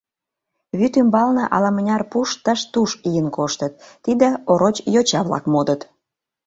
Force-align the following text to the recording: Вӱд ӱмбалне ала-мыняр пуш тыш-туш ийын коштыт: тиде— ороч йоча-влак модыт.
Вӱд 0.77 0.93
ӱмбалне 1.01 1.43
ала-мыняр 1.55 2.03
пуш 2.11 2.29
тыш-туш 2.43 2.91
ийын 3.09 3.27
коштыт: 3.37 3.73
тиде— 4.03 4.29
ороч 4.51 4.75
йоча-влак 4.93 5.45
модыт. 5.53 5.81